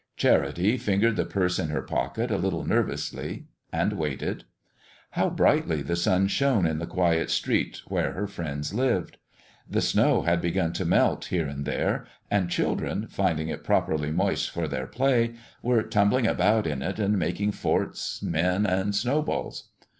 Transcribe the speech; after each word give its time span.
Charity 0.17 0.77
fingered 0.79 1.15
the 1.15 1.27
purse 1.27 1.59
in 1.59 1.69
her 1.69 1.83
pocket 1.83 2.31
a 2.31 2.37
little 2.39 2.65
nervously, 2.65 3.45
and 3.71 3.93
waited. 3.93 4.45
How 5.11 5.29
brightly 5.29 5.83
the 5.83 5.95
sun 5.95 6.27
shone 6.27 6.65
in 6.65 6.79
the 6.79 6.87
quiet 6.87 7.29
street 7.29 7.83
where 7.85 8.13
her 8.13 8.25
friends 8.25 8.73
lived! 8.73 9.17
The 9.69 9.79
snow 9.79 10.23
had 10.23 10.41
begun 10.41 10.73
to 10.73 10.85
melt 10.85 11.25
here 11.25 11.45
and 11.45 11.65
there, 11.65 12.07
and 12.31 12.49
children, 12.49 13.05
finding 13.09 13.49
it 13.49 13.63
properly 13.63 14.09
moist 14.09 14.49
for 14.49 14.67
their 14.67 14.87
play, 14.87 15.35
were 15.61 15.83
tumbling 15.83 16.25
about 16.25 16.65
in 16.65 16.81
it 16.81 16.97
and 16.97 17.19
making 17.19 17.51
forts, 17.51 18.23
men, 18.23 18.65
and 18.65 18.95
snowballs. 18.95 19.69